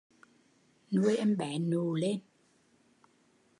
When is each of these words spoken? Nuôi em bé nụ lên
Nuôi 0.93 1.15
em 1.17 1.31
bé 1.37 1.49
nụ 1.69 1.81
lên 2.01 2.17